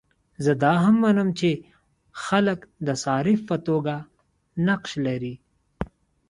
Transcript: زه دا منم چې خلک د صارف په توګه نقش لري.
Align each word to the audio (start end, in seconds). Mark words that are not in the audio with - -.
زه 0.43 0.51
دا 0.63 0.73
منم 1.03 1.29
چې 1.39 1.49
خلک 2.25 2.59
د 2.87 2.89
صارف 3.03 3.39
په 3.49 3.55
توګه 3.67 3.95
نقش 4.67 4.91
لري. 5.05 5.35